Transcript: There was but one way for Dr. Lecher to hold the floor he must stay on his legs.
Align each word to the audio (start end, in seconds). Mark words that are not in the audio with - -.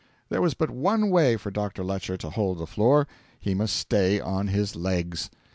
There 0.29 0.41
was 0.41 0.55
but 0.55 0.71
one 0.71 1.11
way 1.11 1.37
for 1.37 1.51
Dr. 1.51 1.83
Lecher 1.83 2.17
to 2.17 2.31
hold 2.31 2.57
the 2.57 2.65
floor 2.65 3.05
he 3.39 3.53
must 3.53 3.75
stay 3.75 4.19
on 4.19 4.47
his 4.47 4.75
legs. 4.75 5.29